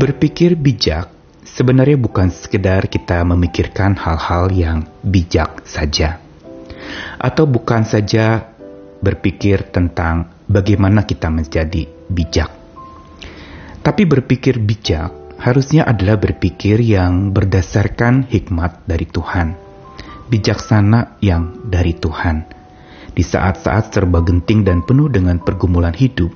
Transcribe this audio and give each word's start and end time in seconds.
Berpikir 0.00 0.56
bijak 0.56 1.12
sebenarnya 1.44 2.00
bukan 2.00 2.32
sekedar 2.32 2.88
kita 2.88 3.20
memikirkan 3.20 4.00
hal-hal 4.00 4.48
yang 4.48 4.88
bijak 5.04 5.60
saja. 5.68 6.16
Atau 7.20 7.44
bukan 7.44 7.84
saja 7.84 8.48
berpikir 9.04 9.68
tentang 9.68 10.32
bagaimana 10.48 11.04
kita 11.04 11.28
menjadi 11.28 11.84
bijak. 12.08 12.48
Tapi 13.84 14.08
berpikir 14.08 14.56
bijak 14.64 15.36
harusnya 15.36 15.84
adalah 15.84 16.16
berpikir 16.16 16.80
yang 16.80 17.36
berdasarkan 17.36 18.24
hikmat 18.24 18.88
dari 18.88 19.04
Tuhan. 19.04 19.52
Bijaksana 20.32 21.20
yang 21.20 21.68
dari 21.68 21.92
Tuhan. 21.92 22.48
Di 23.12 23.20
saat-saat 23.20 23.92
serba 23.92 24.24
genting 24.24 24.64
dan 24.64 24.80
penuh 24.80 25.12
dengan 25.12 25.36
pergumulan 25.44 25.92
hidup, 25.92 26.32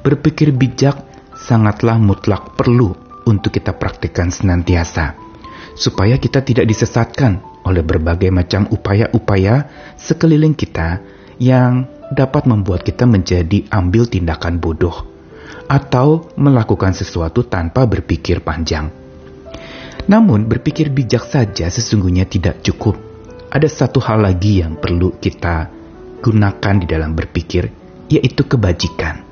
berpikir 0.00 0.56
bijak 0.56 0.96
sangatlah 1.36 2.00
mutlak 2.00 2.56
perlu 2.56 3.01
untuk 3.28 3.54
kita 3.54 3.74
praktikkan 3.76 4.30
senantiasa, 4.30 5.14
supaya 5.74 6.18
kita 6.20 6.44
tidak 6.44 6.66
disesatkan 6.68 7.40
oleh 7.62 7.82
berbagai 7.86 8.28
macam 8.34 8.66
upaya-upaya 8.68 9.70
sekeliling 9.94 10.54
kita 10.54 10.98
yang 11.38 11.86
dapat 12.12 12.44
membuat 12.44 12.84
kita 12.84 13.08
menjadi 13.08 13.66
ambil 13.72 14.04
tindakan 14.06 14.60
bodoh 14.60 15.08
atau 15.66 16.28
melakukan 16.36 16.92
sesuatu 16.92 17.48
tanpa 17.48 17.88
berpikir 17.88 18.44
panjang. 18.44 18.92
Namun, 20.04 20.50
berpikir 20.50 20.90
bijak 20.90 21.24
saja 21.24 21.70
sesungguhnya 21.70 22.26
tidak 22.26 22.60
cukup. 22.60 22.98
Ada 23.48 23.68
satu 23.70 24.02
hal 24.02 24.26
lagi 24.26 24.60
yang 24.60 24.76
perlu 24.76 25.16
kita 25.16 25.70
gunakan 26.20 26.74
di 26.82 26.86
dalam 26.88 27.14
berpikir, 27.14 27.70
yaitu 28.10 28.42
kebajikan. 28.44 29.31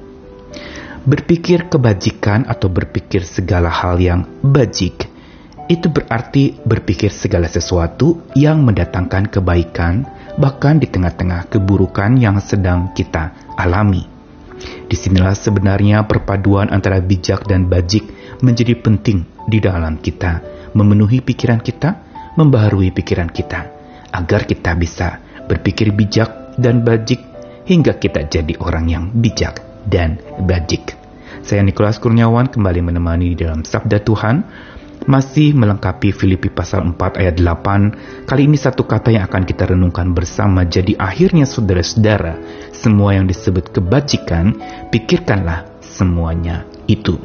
Berpikir 1.01 1.73
kebajikan 1.73 2.45
atau 2.45 2.69
berpikir 2.69 3.25
segala 3.25 3.73
hal 3.73 3.97
yang 3.97 4.29
bajik 4.45 5.09
itu 5.65 5.89
berarti 5.89 6.61
berpikir 6.61 7.09
segala 7.09 7.49
sesuatu 7.49 8.21
yang 8.37 8.61
mendatangkan 8.69 9.33
kebaikan, 9.33 10.05
bahkan 10.37 10.77
di 10.77 10.85
tengah-tengah 10.93 11.49
keburukan 11.49 12.21
yang 12.21 12.37
sedang 12.45 12.93
kita 12.93 13.33
alami. 13.57 14.05
Di 14.61 14.93
sinilah 14.93 15.33
sebenarnya 15.33 16.05
perpaduan 16.05 16.69
antara 16.69 17.01
bijak 17.01 17.49
dan 17.49 17.65
bajik 17.65 18.05
menjadi 18.45 18.77
penting 18.77 19.25
di 19.49 19.57
dalam 19.57 19.97
kita, 20.05 20.45
memenuhi 20.77 21.25
pikiran 21.25 21.65
kita, 21.65 21.97
membaharui 22.37 22.93
pikiran 22.93 23.33
kita, 23.33 23.73
agar 24.13 24.45
kita 24.45 24.77
bisa 24.77 25.17
berpikir 25.49 25.97
bijak 25.97 26.61
dan 26.61 26.85
bajik 26.85 27.25
hingga 27.65 27.97
kita 27.97 28.29
jadi 28.29 28.53
orang 28.61 28.85
yang 28.93 29.05
bijak 29.17 29.70
dan 29.89 30.21
bajik. 30.45 30.97
Saya 31.41 31.65
Nikolas 31.65 31.97
Kurniawan 31.97 32.53
kembali 32.53 32.81
menemani 32.85 33.33
dalam 33.33 33.65
Sabda 33.65 34.05
Tuhan 34.05 34.45
masih 35.09 35.57
melengkapi 35.57 36.13
Filipi 36.13 36.53
pasal 36.53 36.85
4 36.93 37.21
ayat 37.21 37.41
8. 37.41 38.29
Kali 38.29 38.43
ini 38.45 38.61
satu 38.61 38.85
kata 38.85 39.09
yang 39.15 39.25
akan 39.25 39.49
kita 39.49 39.73
renungkan 39.73 40.13
bersama. 40.13 40.69
Jadi 40.69 40.97
akhirnya 41.01 41.49
saudara-saudara, 41.49 42.37
semua 42.77 43.17
yang 43.17 43.25
disebut 43.25 43.73
kebajikan, 43.73 44.53
pikirkanlah 44.93 45.65
semuanya 45.81 46.69
itu. 46.85 47.17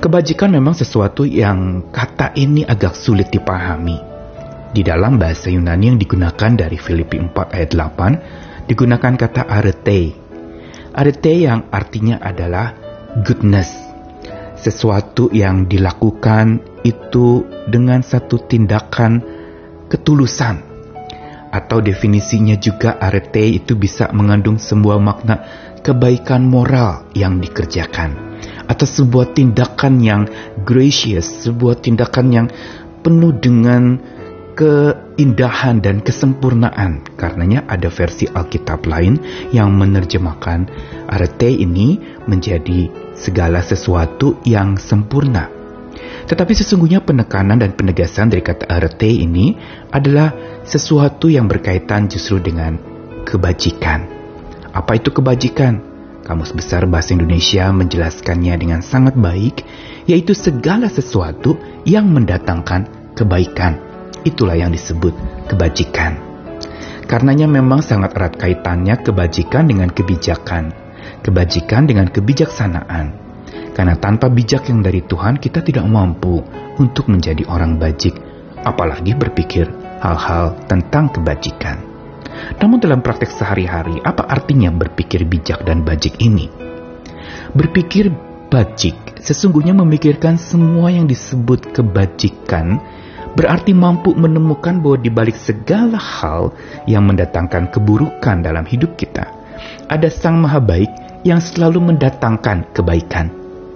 Kebajikan 0.00 0.56
memang 0.56 0.72
sesuatu 0.72 1.28
yang 1.28 1.92
kata 1.92 2.32
ini 2.40 2.64
agak 2.64 2.96
sulit 2.96 3.28
dipahami. 3.28 4.00
Di 4.72 4.80
dalam 4.80 5.20
bahasa 5.20 5.52
Yunani 5.52 5.92
yang 5.92 5.98
digunakan 6.00 6.56
dari 6.56 6.80
Filipi 6.80 7.20
4 7.20 7.36
ayat 7.52 7.70
8, 7.76 8.64
digunakan 8.70 9.12
kata 9.18 9.44
arete 9.44 10.29
Arete 10.90 11.46
yang 11.46 11.70
artinya 11.70 12.18
adalah 12.18 12.74
goodness. 13.22 13.70
Sesuatu 14.58 15.30
yang 15.30 15.70
dilakukan 15.70 16.60
itu 16.82 17.46
dengan 17.70 18.02
satu 18.02 18.42
tindakan 18.42 19.22
ketulusan. 19.86 20.66
Atau 21.50 21.82
definisinya 21.82 22.58
juga 22.58 22.98
arete 22.98 23.42
itu 23.42 23.78
bisa 23.78 24.10
mengandung 24.10 24.58
sebuah 24.58 24.98
makna 24.98 25.36
kebaikan 25.82 26.46
moral 26.46 27.06
yang 27.14 27.38
dikerjakan. 27.38 28.38
Atau 28.66 28.86
sebuah 28.86 29.34
tindakan 29.34 29.94
yang 30.02 30.22
gracious, 30.62 31.46
sebuah 31.46 31.82
tindakan 31.82 32.26
yang 32.30 32.46
penuh 33.02 33.34
dengan 33.38 33.98
keindahan 34.60 35.80
dan 35.80 36.04
kesempurnaan. 36.04 37.16
Karenanya 37.16 37.64
ada 37.64 37.88
versi 37.88 38.28
Alkitab 38.28 38.84
lain 38.84 39.16
yang 39.56 39.72
menerjemahkan 39.72 40.68
arete 41.08 41.48
ini 41.48 41.96
menjadi 42.28 42.92
segala 43.16 43.64
sesuatu 43.64 44.36
yang 44.44 44.76
sempurna. 44.76 45.48
Tetapi 46.28 46.52
sesungguhnya 46.52 47.00
penekanan 47.00 47.58
dan 47.58 47.72
penegasan 47.72 48.28
dari 48.28 48.44
kata 48.44 48.68
arete 48.68 49.08
ini 49.08 49.56
adalah 49.90 50.36
sesuatu 50.62 51.32
yang 51.32 51.48
berkaitan 51.48 52.06
justru 52.12 52.38
dengan 52.38 52.76
kebajikan. 53.24 54.04
Apa 54.76 55.00
itu 55.00 55.08
kebajikan? 55.10 55.88
Kamus 56.20 56.52
Besar 56.52 56.84
Bahasa 56.86 57.16
Indonesia 57.16 57.72
menjelaskannya 57.72 58.54
dengan 58.54 58.80
sangat 58.84 59.16
baik, 59.16 59.64
yaitu 60.04 60.36
segala 60.36 60.86
sesuatu 60.86 61.58
yang 61.82 62.06
mendatangkan 62.12 62.86
kebaikan 63.18 63.89
Itulah 64.20 64.56
yang 64.56 64.72
disebut 64.72 65.16
kebajikan. 65.48 66.20
Karenanya 67.08 67.50
memang 67.50 67.82
sangat 67.82 68.14
erat 68.14 68.38
kaitannya 68.38 69.00
kebajikan 69.02 69.66
dengan 69.66 69.90
kebijakan, 69.90 70.70
kebajikan 71.26 71.88
dengan 71.88 72.06
kebijaksanaan. 72.06 73.18
Karena 73.74 73.98
tanpa 73.98 74.30
bijak 74.30 74.68
yang 74.70 74.84
dari 74.84 75.02
Tuhan 75.02 75.40
kita 75.40 75.64
tidak 75.64 75.88
mampu 75.88 76.38
untuk 76.78 77.10
menjadi 77.10 77.48
orang 77.50 77.80
bajik, 77.80 78.14
apalagi 78.62 79.16
berpikir 79.16 79.66
hal-hal 80.04 80.54
tentang 80.68 81.10
kebajikan. 81.10 81.82
Namun 82.62 82.78
dalam 82.78 83.02
praktek 83.02 83.32
sehari-hari, 83.32 83.98
apa 84.04 84.28
artinya 84.28 84.70
berpikir 84.70 85.26
bijak 85.26 85.66
dan 85.66 85.82
bajik 85.82 86.20
ini? 86.22 86.46
Berpikir 87.56 88.12
bajik 88.50 89.18
sesungguhnya 89.18 89.74
memikirkan 89.74 90.38
semua 90.38 90.90
yang 90.90 91.10
disebut 91.10 91.74
kebajikan 91.74 92.78
berarti 93.34 93.70
mampu 93.76 94.14
menemukan 94.16 94.82
bahwa 94.82 94.98
di 94.98 95.10
balik 95.10 95.38
segala 95.38 95.98
hal 95.98 96.50
yang 96.86 97.06
mendatangkan 97.06 97.70
keburukan 97.70 98.42
dalam 98.42 98.66
hidup 98.66 98.98
kita, 98.98 99.30
ada 99.86 100.08
Sang 100.10 100.40
Maha 100.42 100.62
Baik 100.62 100.90
yang 101.26 101.38
selalu 101.42 101.94
mendatangkan 101.94 102.72
kebaikan. 102.72 103.28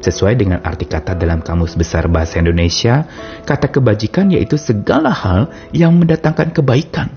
Sesuai 0.04 0.36
dengan 0.36 0.60
arti 0.60 0.84
kata 0.84 1.16
dalam 1.16 1.40
Kamus 1.40 1.80
Besar 1.80 2.12
Bahasa 2.12 2.36
Indonesia, 2.36 3.08
kata 3.48 3.72
kebajikan 3.72 4.28
yaitu 4.28 4.60
segala 4.60 5.08
hal 5.08 5.48
yang 5.72 5.96
mendatangkan 5.96 6.52
kebaikan. 6.52 7.08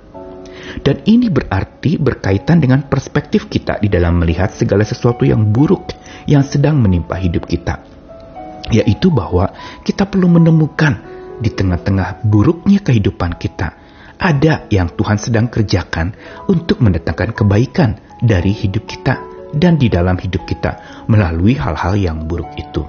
Dan 0.83 1.03
ini 1.03 1.27
berarti 1.27 1.99
berkaitan 1.99 2.63
dengan 2.63 2.87
perspektif 2.87 3.51
kita 3.51 3.79
di 3.83 3.91
dalam 3.91 4.19
melihat 4.23 4.55
segala 4.55 4.87
sesuatu 4.87 5.27
yang 5.27 5.51
buruk 5.51 5.95
yang 6.27 6.43
sedang 6.47 6.79
menimpa 6.79 7.19
hidup 7.19 7.43
kita. 7.47 7.83
Yaitu 8.71 9.11
bahwa 9.11 9.51
kita 9.83 10.07
perlu 10.07 10.27
menemukan 10.27 11.16
di 11.37 11.49
tengah-tengah 11.53 12.25
buruknya 12.25 12.81
kehidupan 12.81 13.37
kita, 13.37 13.77
ada 14.17 14.65
yang 14.73 14.89
Tuhan 14.97 15.21
sedang 15.21 15.45
kerjakan 15.47 16.17
untuk 16.49 16.81
mendatangkan 16.81 17.37
kebaikan 17.37 18.01
dari 18.17 18.49
hidup 18.49 18.89
kita 18.89 19.21
dan 19.53 19.77
di 19.77 19.87
dalam 19.87 20.17
hidup 20.17 20.43
kita 20.49 21.05
melalui 21.07 21.55
hal-hal 21.55 21.95
yang 21.95 22.25
buruk 22.25 22.49
itu. 22.57 22.83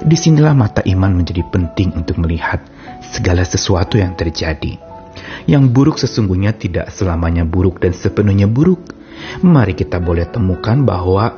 Di 0.00 0.16
sinilah 0.16 0.56
mata 0.56 0.80
iman 0.84 1.12
menjadi 1.12 1.44
penting 1.48 1.92
untuk 1.92 2.20
melihat 2.20 2.60
segala 3.04 3.44
sesuatu 3.44 4.00
yang 4.00 4.16
terjadi. 4.16 4.80
Yang 5.44 5.64
buruk 5.72 5.96
sesungguhnya 6.00 6.56
tidak 6.56 6.88
selamanya 6.92 7.44
buruk 7.44 7.80
dan 7.80 7.92
sepenuhnya 7.92 8.48
buruk. 8.48 8.96
Mari 9.44 9.76
kita 9.76 10.00
boleh 10.00 10.24
temukan 10.28 10.80
bahwa 10.80 11.36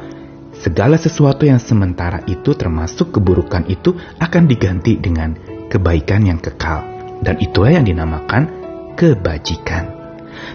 segala 0.55 0.95
sesuatu 0.95 1.43
yang 1.43 1.59
sementara 1.59 2.23
itu 2.31 2.55
termasuk 2.55 3.19
keburukan 3.19 3.67
itu 3.67 3.99
akan 4.23 4.47
diganti 4.47 4.95
dengan 4.95 5.35
kebaikan 5.73 6.29
yang 6.29 6.37
kekal, 6.37 6.85
dan 7.25 7.41
itulah 7.41 7.73
yang 7.73 7.89
dinamakan 7.89 8.45
kebajikan. 8.93 9.89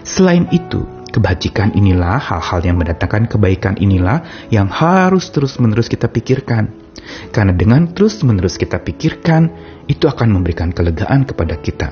Selain 0.06 0.46
itu, 0.54 0.86
kebajikan 1.10 1.74
inilah 1.74 2.22
hal-hal 2.22 2.62
yang 2.62 2.78
mendatangkan 2.78 3.26
kebaikan 3.26 3.74
inilah 3.82 4.22
yang 4.54 4.70
harus 4.70 5.26
terus-menerus 5.34 5.90
kita 5.90 6.06
pikirkan. 6.06 6.70
Karena 7.34 7.50
dengan 7.50 7.90
terus-menerus 7.90 8.54
kita 8.54 8.78
pikirkan, 8.78 9.50
itu 9.90 10.06
akan 10.06 10.38
memberikan 10.38 10.70
kelegaan 10.70 11.26
kepada 11.26 11.58
kita. 11.58 11.90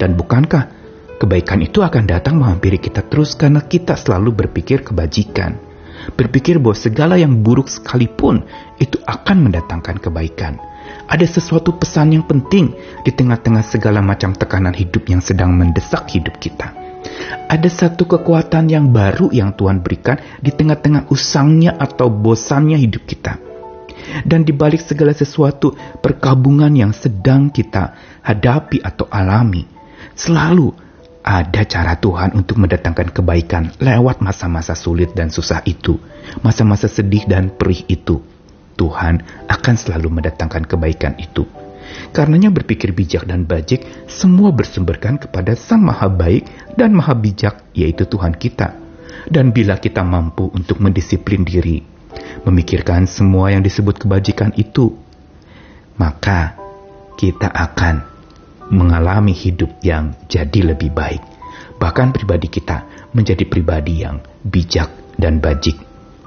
Dan 0.00 0.16
bukankah 0.16 0.72
kebaikan 1.20 1.60
itu 1.60 1.84
akan 1.84 2.08
datang 2.08 2.40
menghampiri 2.40 2.80
kita 2.80 3.04
terus 3.04 3.36
karena 3.36 3.60
kita 3.60 4.00
selalu 4.00 4.46
berpikir 4.46 4.80
kebajikan. 4.80 5.60
Berpikir 6.16 6.58
bahwa 6.58 6.74
segala 6.74 7.14
yang 7.14 7.44
buruk 7.44 7.70
sekalipun 7.70 8.42
itu 8.82 8.98
akan 9.06 9.46
mendatangkan 9.46 10.02
kebaikan 10.02 10.71
ada 11.08 11.26
sesuatu 11.28 11.76
pesan 11.76 12.16
yang 12.16 12.24
penting 12.24 12.72
di 13.04 13.10
tengah-tengah 13.12 13.64
segala 13.64 14.00
macam 14.00 14.32
tekanan 14.32 14.72
hidup 14.72 15.04
yang 15.08 15.20
sedang 15.20 15.52
mendesak 15.52 16.08
hidup 16.08 16.40
kita. 16.40 16.72
Ada 17.52 17.68
satu 17.68 18.08
kekuatan 18.08 18.70
yang 18.72 18.88
baru 18.94 19.28
yang 19.34 19.52
Tuhan 19.52 19.84
berikan 19.84 20.16
di 20.40 20.54
tengah-tengah 20.54 21.12
usangnya 21.12 21.76
atau 21.76 22.08
bosannya 22.08 22.80
hidup 22.80 23.04
kita. 23.04 23.36
Dan 24.24 24.42
di 24.42 24.56
balik 24.56 24.82
segala 24.82 25.12
sesuatu 25.12 25.76
perkabungan 26.00 26.72
yang 26.72 26.92
sedang 26.96 27.52
kita 27.52 27.96
hadapi 28.24 28.80
atau 28.82 29.06
alami, 29.08 29.68
selalu 30.16 30.72
ada 31.22 31.62
cara 31.62 31.94
Tuhan 31.94 32.34
untuk 32.34 32.58
mendatangkan 32.58 33.14
kebaikan 33.14 33.70
lewat 33.78 34.18
masa-masa 34.18 34.74
sulit 34.74 35.14
dan 35.14 35.30
susah 35.30 35.62
itu, 35.64 36.02
masa-masa 36.42 36.90
sedih 36.90 37.24
dan 37.30 37.54
perih 37.54 37.86
itu. 37.86 38.31
Tuhan 38.82 39.46
akan 39.46 39.74
selalu 39.78 40.18
mendatangkan 40.18 40.66
kebaikan 40.66 41.14
itu. 41.22 41.46
Karenanya 42.10 42.50
berpikir 42.50 42.90
bijak 42.90 43.30
dan 43.30 43.46
bajik 43.46 43.86
semua 44.10 44.50
bersumberkan 44.50 45.22
kepada 45.22 45.54
Sang 45.54 45.86
Maha 45.86 46.10
Baik 46.10 46.50
dan 46.74 46.90
Maha 46.98 47.14
Bijak 47.14 47.62
yaitu 47.78 48.10
Tuhan 48.10 48.34
kita. 48.34 48.74
Dan 49.30 49.54
bila 49.54 49.78
kita 49.78 50.02
mampu 50.02 50.50
untuk 50.50 50.82
mendisiplin 50.82 51.46
diri, 51.46 51.78
memikirkan 52.42 53.06
semua 53.06 53.54
yang 53.54 53.62
disebut 53.62 54.02
kebajikan 54.02 54.50
itu, 54.58 54.98
maka 55.94 56.58
kita 57.14 57.46
akan 57.46 58.02
mengalami 58.74 59.30
hidup 59.30 59.78
yang 59.86 60.16
jadi 60.26 60.74
lebih 60.74 60.90
baik. 60.90 61.22
Bahkan 61.78 62.10
pribadi 62.10 62.50
kita 62.50 63.08
menjadi 63.14 63.46
pribadi 63.46 64.02
yang 64.02 64.18
bijak 64.42 65.14
dan 65.14 65.38
bajik, 65.38 65.78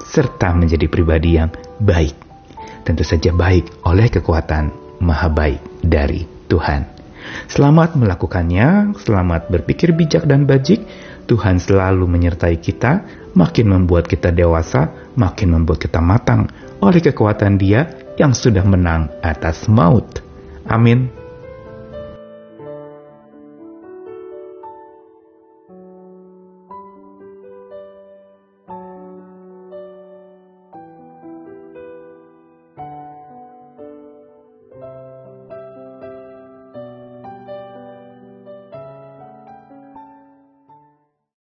serta 0.08 0.56
menjadi 0.56 0.88
pribadi 0.88 1.36
yang 1.36 1.52
baik. 1.84 2.25
Tentu 2.86 3.02
saja 3.02 3.34
baik 3.34 3.82
oleh 3.82 4.08
kekuatan 4.14 4.70
maha 5.02 5.26
baik 5.26 5.58
dari 5.82 6.30
Tuhan. 6.46 6.86
Selamat 7.50 7.98
melakukannya, 7.98 8.94
selamat 9.02 9.50
berpikir 9.50 9.98
bijak 9.98 10.30
dan 10.30 10.46
bajik. 10.46 10.86
Tuhan 11.26 11.58
selalu 11.58 12.06
menyertai 12.06 12.62
kita, 12.62 13.02
makin 13.34 13.74
membuat 13.74 14.06
kita 14.06 14.30
dewasa, 14.30 14.94
makin 15.18 15.58
membuat 15.58 15.82
kita 15.82 15.98
matang 15.98 16.46
oleh 16.78 17.02
kekuatan 17.02 17.58
Dia 17.58 17.90
yang 18.22 18.38
sudah 18.38 18.62
menang 18.62 19.10
atas 19.26 19.66
maut. 19.66 20.22
Amin. 20.70 21.25